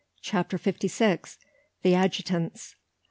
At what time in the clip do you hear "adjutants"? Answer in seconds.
1.93-2.75